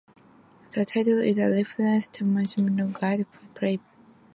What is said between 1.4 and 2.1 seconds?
reference